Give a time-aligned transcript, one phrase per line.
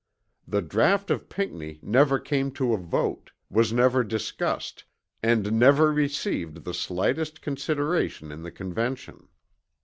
[0.47, 4.83] The draught of Pinckney never came to a vote, was never discussed,
[5.21, 9.27] and never received the slightest consideration in the Convention.